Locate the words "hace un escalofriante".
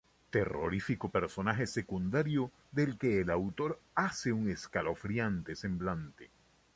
3.93-5.55